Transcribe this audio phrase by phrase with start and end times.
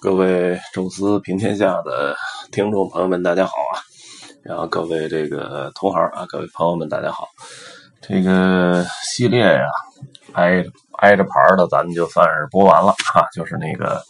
[0.00, 2.16] 各位宙斯平天下的
[2.50, 3.78] 听众朋友们，大家好啊！
[4.42, 7.28] 然后各位这个同行啊，各位朋友们，大家好。
[8.00, 9.66] 这个系列呀，
[10.32, 10.64] 挨
[10.98, 13.24] 挨着牌的，咱们就算是播完了哈。
[13.32, 14.02] 就是那个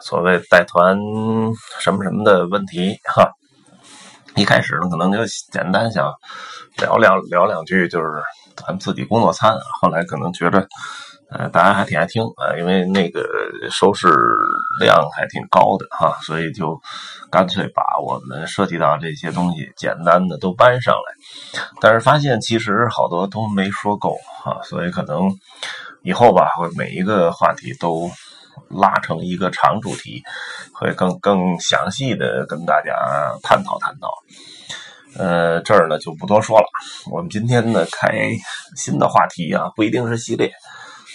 [0.00, 0.98] 所谓带团
[1.80, 3.30] 什么什么的问题哈。
[4.34, 5.18] 一开始呢，可能就
[5.50, 6.12] 简单想
[6.78, 8.06] 聊两聊两句，就是
[8.56, 9.56] 咱们自己工作餐。
[9.80, 10.68] 后来可能觉得。
[11.34, 13.26] 呃，大家还挺爱听啊，因为那个
[13.70, 14.08] 收视
[14.80, 16.78] 量还挺高的哈，所以就
[17.30, 21.60] 干脆把我们涉及到这些东西简单的都搬上来。
[21.80, 25.30] 但是发现其实好多都没说够啊，所以可能
[26.02, 28.10] 以后吧，会每一个话题都
[28.68, 30.22] 拉成一个长主题，
[30.74, 32.92] 会更更详细的跟大家
[33.42, 34.08] 探讨探讨。
[35.16, 36.66] 呃，这儿呢就不多说了。
[37.10, 38.12] 我们今天呢开
[38.76, 40.52] 新的话题啊，不一定是系列。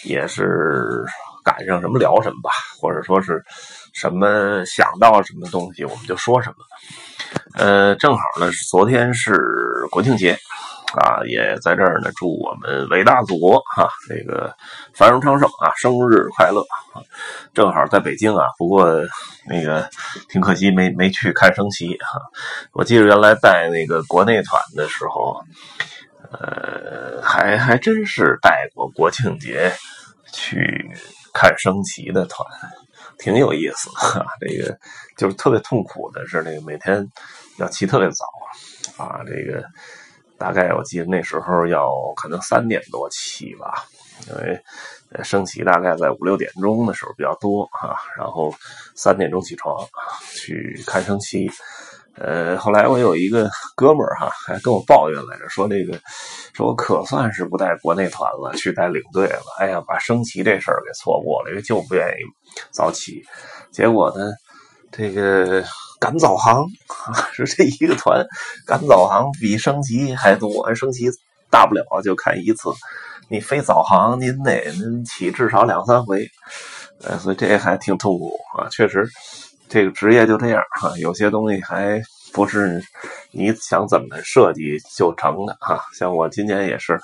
[0.04, 1.04] 也是
[1.44, 3.44] 赶上什么聊什么吧，或者说是
[3.94, 6.56] 什么想到什么东西我们就说什么。
[7.56, 9.34] 呃，正好呢，昨天是
[9.92, 10.38] 国庆节
[10.94, 14.54] 啊，也在这儿呢，祝我们伟大祖国哈，这个
[14.94, 16.64] 繁荣昌盛啊，生日快乐！
[17.54, 18.94] 正好在北京啊，不过
[19.48, 19.90] 那个
[20.30, 22.22] 挺可惜，没没去看升旗哈。
[22.72, 25.42] 我记得原来带那个国内团的时候。
[26.32, 29.72] 呃，还还真是带过国庆节
[30.34, 30.92] 去
[31.34, 32.46] 看升旗的团，
[33.18, 34.26] 挺有意思哈。
[34.42, 34.78] 这个
[35.16, 37.10] 就是特别痛苦的是，那个每天
[37.58, 38.26] 要起特别早
[39.04, 39.22] 啊。
[39.26, 39.64] 这个
[40.38, 43.86] 大概我记得那时候要可能三点多起吧，
[44.28, 44.62] 因为
[45.24, 47.96] 升旗大概在五六点钟的时候比较多啊。
[48.18, 48.54] 然后
[48.96, 49.88] 三点钟起床
[50.34, 51.50] 去看升旗。
[52.20, 56.00] 呃，后来我有一个哥们儿哈，还跟我抱怨来着，说那个，
[56.54, 59.44] 说我可算是不带国内团了，去带领队了。
[59.60, 62.24] 哎呀，把升旗这事儿给错过了，因为就不愿意
[62.72, 63.24] 早起。
[63.72, 64.32] 结果呢，
[64.92, 65.64] 这个
[66.00, 66.66] 赶早航
[67.34, 68.26] 说这一个团
[68.66, 71.06] 赶早航比升旗还多，升旗
[71.52, 72.70] 大不了就看一次，
[73.30, 74.66] 你非早航您得
[75.06, 76.28] 起至少两三回，
[77.04, 79.08] 呃，所以这还挺痛苦啊，确实。
[79.70, 82.02] 这个职业就这样哈，有些东西还
[82.32, 82.82] 不是
[83.32, 85.84] 你想怎么设计就成的哈。
[85.94, 86.98] 像我今年也是，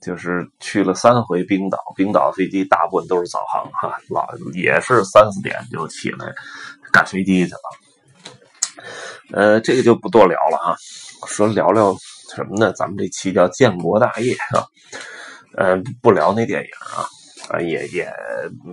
[0.00, 6.32] 就是去了三回冰岛，冰岛飞机大部分都是早航哈，老也是三四点就起来
[6.92, 7.60] 赶飞机去了。
[9.32, 10.76] 呃，这个就不多聊了啊，
[11.26, 11.94] 说聊聊
[12.34, 12.72] 什么呢？
[12.72, 14.64] 咱们这期叫建国大业啊，
[15.56, 17.04] 呃，不聊那电影啊。
[17.50, 18.12] 啊，也也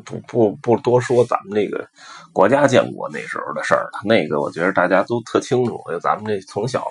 [0.03, 1.87] 不不不多说咱们那个
[2.33, 4.01] 国家建国那时候的事儿了。
[4.03, 6.85] 那个我觉得大家都特清楚，咱们这从小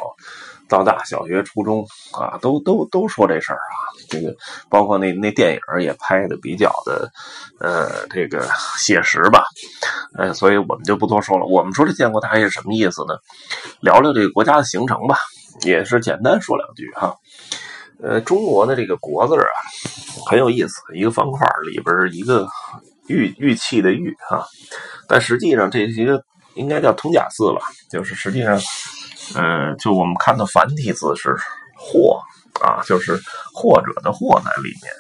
[0.67, 3.77] 到大，小学、初中啊，都都都说这事儿啊。
[4.09, 4.35] 这个
[4.69, 7.11] 包括那那电影也拍的比较的
[7.61, 9.45] 呃这个写实吧。
[10.17, 11.45] 呃，所以我们就不多说了。
[11.47, 13.15] 我们说这建国大业是什么意思呢？
[13.81, 15.17] 聊聊这个国家的形成吧，
[15.63, 17.15] 也是简单说两句哈。
[18.03, 19.49] 呃，中国的这个“国”字啊，
[20.29, 22.47] 很有意思，一个方块里边一个
[23.07, 24.45] 玉玉器的“玉”啊，
[25.09, 26.23] 但实际上这是一个
[26.55, 27.61] 应该叫通假字吧，
[27.91, 28.59] 就是实际上，
[29.35, 31.35] 呃，就我们看到繁体字是
[31.77, 32.21] “或”
[32.61, 33.19] 啊，就是
[33.55, 34.93] 或者的“或”在里面，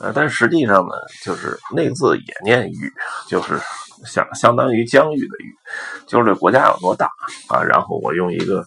[0.00, 0.94] 呃，但实际上呢，
[1.24, 2.92] 就是那个字也念“玉”，
[3.28, 3.58] 就是
[4.04, 5.54] 相相当于疆域的“域”，
[6.06, 7.10] 就是这国家有多大
[7.48, 8.64] 啊，然后我用一个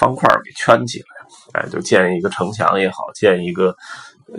[0.00, 1.06] 方块给圈起来。
[1.52, 3.76] 哎，就建一个城墙也好，建一个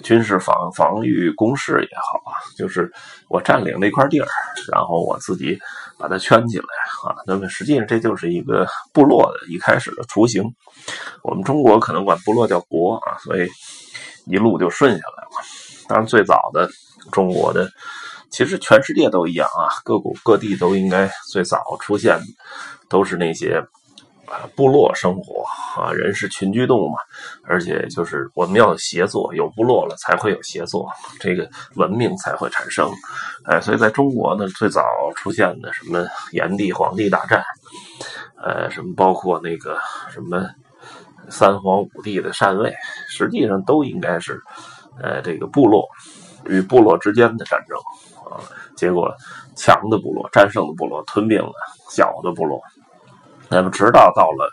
[0.04, 2.92] 军事防防御工事也好啊，就是
[3.30, 4.28] 我占领那块地儿，
[4.74, 5.58] 然后我自己
[5.98, 6.66] 把它圈起来
[7.06, 7.16] 啊。
[7.26, 10.44] 那么实际上这就是一个部落的一开始的雏形。
[11.24, 13.48] 我们中国可能管部落叫国啊，所以
[14.26, 15.30] 一路就顺下来了。
[15.88, 16.70] 当然，最早的
[17.12, 17.70] 中国的，
[18.32, 22.20] 其实全世界都一样啊，各国各地都应该最早出现
[22.90, 23.62] 都是那些。
[24.32, 25.44] 啊部落生活
[25.76, 26.96] 啊，人是群居动物嘛，
[27.44, 32.90] 而且就是我们要协作，有部落了才会有协作，这个文明才会产生。
[33.44, 34.82] 哎，所以在中国呢，最早
[35.16, 37.44] 出现的什么炎帝、黄帝大战，
[38.42, 39.78] 呃，什么包括那个
[40.10, 40.48] 什么
[41.30, 42.74] 三皇五帝的禅位，
[43.10, 44.40] 实际上都应该是
[45.02, 45.86] 呃这个部落
[46.46, 47.78] 与部落之间的战争
[48.32, 48.40] 啊，
[48.78, 49.14] 结果
[49.58, 51.54] 强的部落战胜的部落吞并了
[51.90, 52.62] 小的部落。
[53.52, 54.50] 那么，直到到了，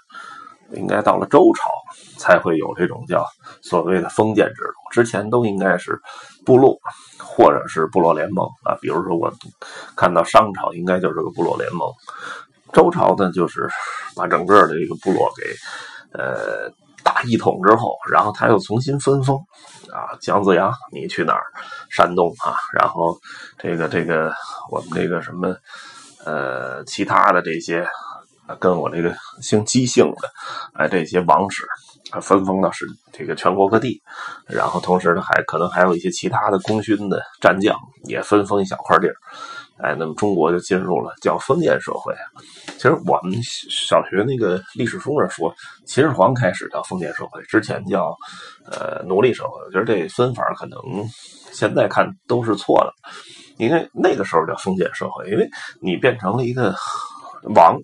[0.73, 1.71] 应该到了周朝，
[2.19, 3.25] 才会有这种叫
[3.63, 4.91] 所谓的封建制度。
[4.91, 5.99] 之前都应该是
[6.45, 6.77] 部落，
[7.17, 8.77] 或者是部落联盟啊。
[8.81, 9.33] 比如说，我
[9.97, 11.89] 看到商朝应该就是个部落联盟，
[12.73, 13.69] 周朝呢就是
[14.17, 15.45] 把整个的这个部落给
[16.13, 16.69] 呃
[17.05, 19.37] 打大一统之后，然后他又重新分封
[19.93, 21.43] 啊，姜子牙你去哪儿？
[21.91, 23.19] 山东啊，然后
[23.59, 24.31] 这个这个
[24.71, 25.57] 我们这个什么
[26.25, 27.85] 呃其他的这些
[28.57, 30.31] 跟我这个姓姬姓的
[30.75, 31.65] 哎这些王室。
[32.23, 34.01] 分封到是这个全国各地，
[34.47, 39.15] 然后同时呢，还可能还有一些其他的功勋的战将也分封一小块地儿，
[39.77, 42.15] 哎，那么中国就进入了叫封建社会。
[42.79, 45.55] 其实我们小学那个历史书上说，
[45.85, 48.17] 秦始皇开始叫封建社会，之前叫
[48.65, 49.61] 呃奴隶社会。
[49.67, 50.81] 我觉得这分法可能
[51.53, 52.95] 现在看都是错的，
[53.59, 55.47] 因为那个时候叫封建社会，因为
[55.83, 56.75] 你变成了一个。
[57.55, 57.79] 王，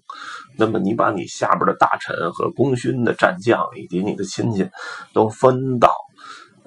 [0.56, 4.68] 那么你把你下边的大臣和功勋的战将以及你的亲戚
[5.12, 5.90] 都分到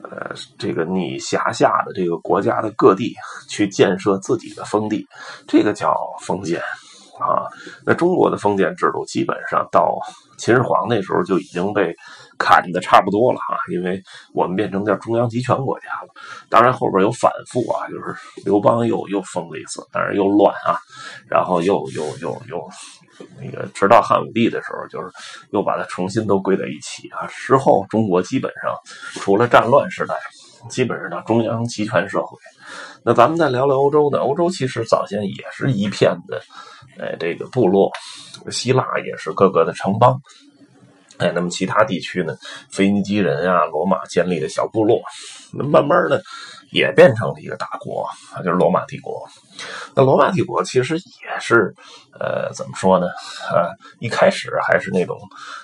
[0.03, 3.15] 呃这个你辖下的这个国家的各地
[3.49, 5.07] 去建设自己的封地，
[5.47, 6.61] 这个叫封建。
[7.19, 7.47] 啊。
[7.85, 9.97] 那中国的封建制度基本上到
[10.37, 11.95] 秦始皇那时候就已经被
[12.37, 14.01] 砍的差不多了啊，因为
[14.33, 16.09] 我们变成叫中央集权国家了。
[16.49, 18.15] 当然后边有反复啊，就是
[18.45, 20.77] 刘邦又又封了一次，但是又乱啊。
[21.29, 22.69] 然后又又又又
[23.39, 25.11] 那个，直到汉武帝的时候，就是
[25.49, 27.25] 又把它重新都归在一起啊。
[27.27, 28.71] 之后中国基本上
[29.21, 30.13] 除了战乱时代，
[30.69, 32.37] 基本上中央集权社会。
[33.03, 34.19] 那咱们再聊聊欧洲呢？
[34.19, 36.41] 欧洲其实早先也是一片的，
[36.99, 37.91] 哎，这个部落，
[38.49, 40.21] 希腊也是各个的城邦，
[41.17, 42.35] 哎，那么其他地区呢，
[42.69, 45.01] 腓尼基人啊，罗马建立的小部落，
[45.53, 46.21] 那慢慢的。
[46.69, 48.05] 也变成了一个大国，
[48.43, 49.25] 就是罗马帝国。
[49.95, 51.73] 那罗马帝国其实也是，
[52.19, 53.07] 呃，怎么说呢？
[53.49, 55.17] 呃，一开始还是那种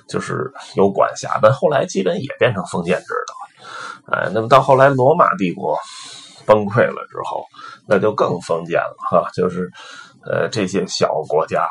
[0.08, 3.43] 就是有管辖，但后来基本也变成封建制了。
[4.12, 5.78] 哎，那么到后来罗马帝国
[6.46, 7.46] 崩溃了之后，
[7.88, 9.72] 那就更封建了哈，就是
[10.26, 11.68] 呃这些小国家，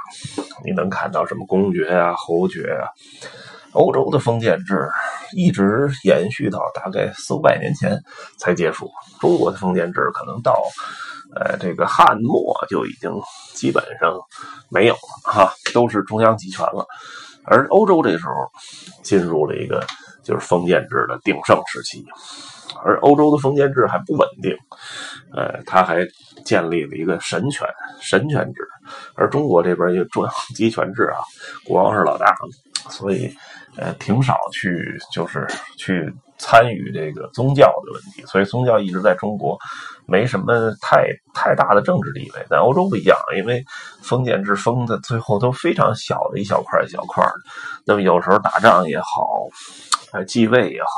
[0.65, 2.89] 你能看到什么公爵啊、侯爵啊。
[3.75, 4.91] 欧洲的封建制
[5.35, 7.99] 一直延续到大概四五百年前
[8.37, 8.91] 才结束。
[9.19, 10.63] 中国的封建制可能到
[11.35, 13.11] 呃这个汉末就已经
[13.55, 14.13] 基本上
[14.69, 16.87] 没有了哈，都是中央集权了。
[17.45, 18.35] 而欧洲这时候
[19.03, 19.87] 进入了一个
[20.23, 22.05] 就是封建制的鼎盛时期，
[22.85, 24.57] 而欧洲的封建制还不稳定，
[25.35, 26.07] 呃，他还
[26.45, 27.67] 建立了一个神权
[28.01, 28.67] 神权制，
[29.15, 31.19] 而中国这边就中央集权制啊，
[31.65, 32.35] 国王是老大，
[32.91, 33.33] 所以。
[33.79, 35.47] 呃，挺少去，就是
[35.79, 39.57] 去参与这个宗教的问题，所以宗教一直在中国
[40.07, 42.47] 没什么太太大的政治地位。
[42.51, 43.65] 但欧洲不一样，因为
[44.03, 47.33] 封建制封的最后都非常小的一小块一小块的，
[47.87, 49.47] 那么有时候打仗也好，
[50.13, 50.89] 呃，继位也好，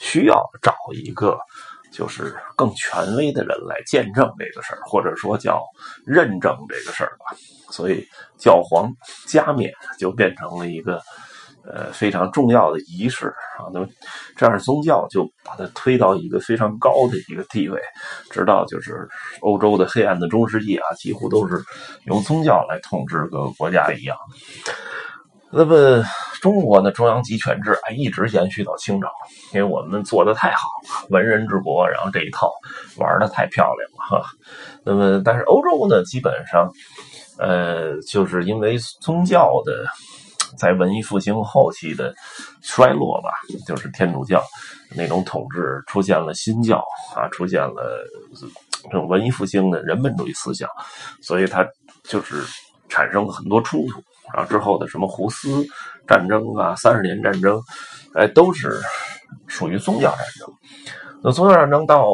[0.00, 1.38] 需要找一个
[1.92, 5.62] 就是更权威的人来见证这个事儿，或者说叫
[6.04, 7.36] 认证这个事儿吧。
[7.70, 8.04] 所以
[8.36, 8.90] 教皇
[9.28, 11.00] 加冕就变成了一个。
[11.62, 13.28] 呃，非常重要的仪式
[13.58, 13.86] 啊，那么
[14.34, 17.78] 这样宗教就把它推到一个非常高的一个地位，
[18.30, 19.06] 直到就是
[19.40, 21.62] 欧洲的黑暗的中世纪啊，几乎都是
[22.06, 24.16] 由宗教来统治各个国家一样。
[25.52, 26.02] 那么
[26.40, 29.08] 中国呢，中央集权制啊，一直延续到清朝，
[29.52, 32.50] 因为我们做的太好了，文人治国，然后这一套
[32.96, 34.30] 玩的太漂亮了哈。
[34.84, 36.70] 那么，但是欧洲呢，基本上，
[37.38, 39.84] 呃，就是因为宗教的。
[40.56, 42.14] 在文艺复兴后期的
[42.62, 43.30] 衰落吧，
[43.66, 44.42] 就是天主教
[44.94, 48.04] 那种统治出现了新教啊，出现了
[48.84, 50.68] 这种文艺复兴的人本主义思想，
[51.22, 51.66] 所以它
[52.04, 52.44] 就是
[52.88, 54.02] 产生了很多冲突。
[54.32, 55.66] 然后之后的什么胡斯
[56.06, 57.60] 战争啊、三十年战争，
[58.14, 58.80] 哎，都是
[59.46, 60.48] 属于宗教战争。
[61.22, 62.06] 那宗教战争到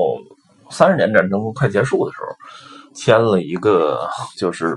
[0.71, 4.77] 三十年战争快结束的时候，签了一个就是。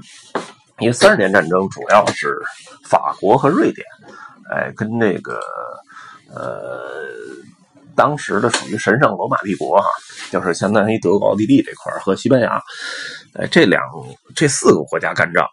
[0.79, 2.37] 因为三十年战争主要是
[2.85, 3.85] 法国和瑞典，
[4.49, 5.39] 哎，跟那个
[6.33, 7.03] 呃
[7.95, 9.87] 当时的属于神圣罗马帝国哈，
[10.31, 12.61] 就是相当于德国、奥地利这块和西班牙，
[13.33, 13.81] 哎，这两
[14.35, 15.45] 这四个国家干仗，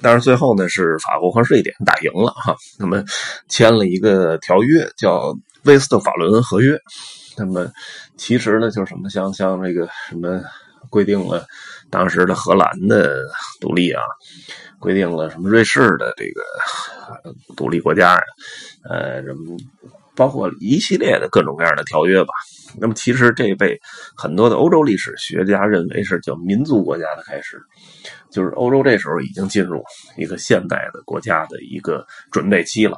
[0.00, 3.02] 但是最后呢是法国和瑞典打赢了哈，那么
[3.48, 6.78] 签了一个条约叫威斯特法伦合约，
[7.36, 7.68] 那么
[8.16, 10.40] 其实呢就是什么像像那个什么
[10.88, 11.44] 规定了。
[11.90, 13.24] 当时的荷兰的
[13.60, 14.02] 独立啊，
[14.78, 18.22] 规定了什么瑞士的这个独立国家呀，
[18.88, 19.56] 呃，什么
[20.14, 22.32] 包括一系列的各种各样的条约吧。
[22.78, 23.80] 那么其实这被
[24.16, 27.60] 很多的欧洲历史学家认为是叫民族国家的开始，
[28.30, 29.82] 就是欧洲这时候已经进入
[30.16, 32.96] 一个现代的国家的一个准备期了。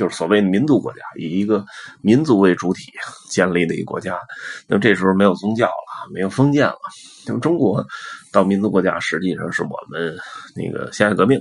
[0.00, 1.62] 就是所谓民族国家，以一个
[2.00, 2.90] 民族为主体
[3.28, 4.18] 建立的一个国家。
[4.66, 6.78] 那么这时候没有宗教了，没有封建了。
[7.26, 7.84] 那么中国
[8.32, 10.16] 到民族国家，实际上是我们
[10.56, 11.38] 那个辛亥革命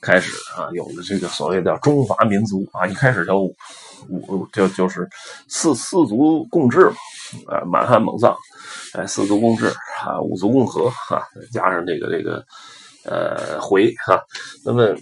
[0.00, 5.08] 开始啊，有的这个所谓的中华民族啊，一开始叫五就就是
[5.48, 6.94] 四四族共治嘛，
[7.48, 8.32] 啊，满汉蒙藏，
[8.94, 9.66] 哎，四族共治
[10.06, 12.44] 啊，五族共和啊，加上这个这个
[13.04, 14.22] 呃回哈，
[14.64, 14.96] 那么。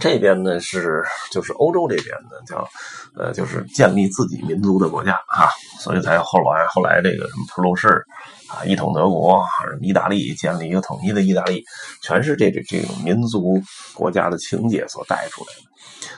[0.00, 2.68] 这边呢是就是欧洲这边呢叫
[3.16, 5.48] 呃就是建立自己民族的国家啊，
[5.80, 8.04] 所以才有后来后来这个什么普鲁士
[8.48, 9.44] 啊一统德国，
[9.80, 11.62] 意大利建立一个统一的意大利，
[12.02, 13.62] 全是这这这种民族
[13.94, 15.70] 国家的情节所带出来的。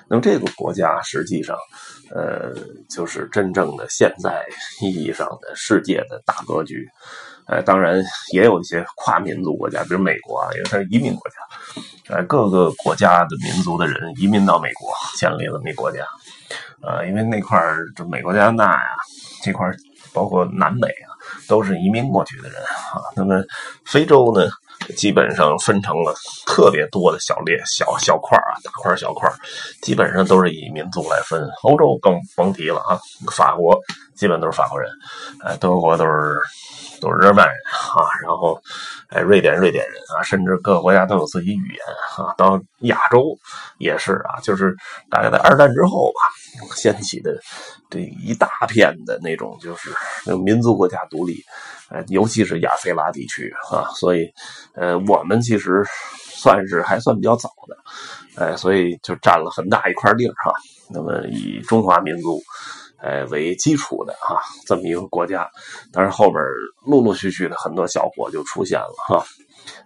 [0.09, 1.57] 那么这个国家实际上
[2.15, 2.55] 呃
[2.89, 4.45] 就是真正的现在
[4.81, 6.89] 意义上的世界的大格局。
[7.47, 11.37] 呃，当然也有一些跨民族国家，比如美国啊，因为它是移民国家，
[12.15, 16.05] 呃，各个国家的民族的人移民到美国，建立了那国家。
[16.83, 18.91] 呃，因为那块儿就美国加拿大呀，
[19.43, 19.67] 这块
[20.13, 21.09] 包括南美啊，
[21.49, 23.01] 都是移民过去的人啊。
[23.17, 23.43] 那么
[23.85, 24.47] 非洲呢，
[24.97, 26.15] 基本上分成了
[26.47, 29.31] 特别多的小列、小小块啊，大块小块
[29.83, 31.47] 基本上都是以民族来分。
[31.63, 32.99] 欧洲更甭提了啊，
[33.33, 33.79] 法国
[34.15, 34.91] 基本都是法国人，
[35.43, 36.37] 呃，德国都是。
[36.99, 37.55] 都是日耳曼人
[37.95, 38.59] 啊，然后，
[39.11, 41.79] 哎，瑞典瑞典人啊，甚至各个国家都有自己语言
[42.17, 42.33] 啊。
[42.39, 43.37] 到亚洲
[43.77, 44.75] 也是啊，就是
[45.11, 47.39] 大概在二战之后吧，掀起的
[47.91, 49.91] 这一大片的那种就是
[50.45, 51.43] 民族国家独立，
[51.91, 53.89] 呃，尤其是亚非拉地区啊。
[53.95, 54.29] 所以，
[54.75, 55.83] 呃，我们其实
[56.21, 60.53] 算是还算比较早的，哎，所以就占了很大一块地儿哈。
[60.91, 62.43] 那么以中华民族。
[62.99, 65.47] 哎，为基础的哈，这么一个国家，
[65.93, 66.43] 但是后边
[66.87, 69.23] 陆陆续续的很多小国就出现了哈，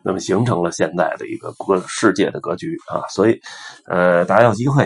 [0.04, 3.38] 那么形成了现在的一个国世界的格局啊，所以
[3.86, 4.84] 呃，大家有机会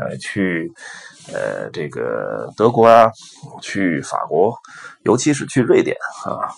[0.00, 0.72] 呃去
[1.32, 3.10] 呃这个德国啊，
[3.60, 4.54] 去法国，
[5.02, 6.48] 尤其是去瑞典啊，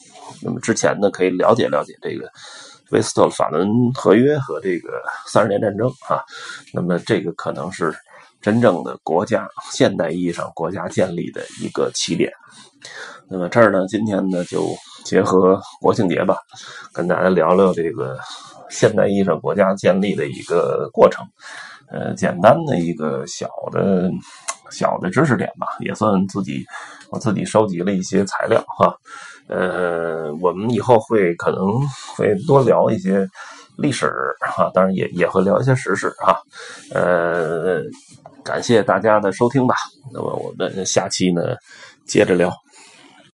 [0.43, 2.31] 那么之前呢可以了解了解这个
[2.91, 6.23] 威斯特法伦合约和这个三十年战争啊，
[6.73, 7.95] 那么这个可能是。
[8.43, 12.33] 真正的国家，现代意义上国家建立的一个起点。
[13.29, 14.67] 那么这儿呢，今天呢就
[15.05, 16.39] 结合国庆节吧，
[16.91, 18.19] 跟大家聊聊这个
[18.71, 21.23] 现代意义上国家建立的一个过程。
[21.91, 24.11] 呃，简单的一个小的、
[24.71, 26.65] 小的知识点吧，也算自己
[27.11, 28.95] 我自己收集了一些材料哈。
[29.49, 31.81] 呃，我们以后会可能
[32.17, 33.29] 会多聊一些
[33.77, 34.11] 历史
[34.41, 36.41] 哈，当然也也会聊一些时事哈。
[36.95, 37.83] 呃。
[38.43, 39.75] 感谢大家的收听吧，
[40.11, 41.43] 那么我们下期呢
[42.07, 42.51] 接着聊。